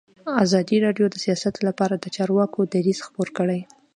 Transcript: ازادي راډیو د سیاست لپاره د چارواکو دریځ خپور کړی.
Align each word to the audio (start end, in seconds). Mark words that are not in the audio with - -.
ازادي 0.45 0.77
راډیو 0.85 1.05
د 1.09 1.15
سیاست 1.25 1.55
لپاره 1.67 1.95
د 1.97 2.05
چارواکو 2.15 2.59
دریځ 2.73 2.99
خپور 3.07 3.27
کړی. 3.37 3.59